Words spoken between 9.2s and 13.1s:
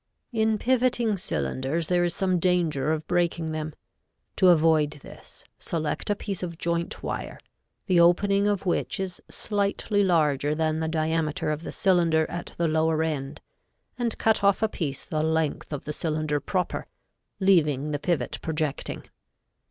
slightly larger than the diameter of the cylinder at the lower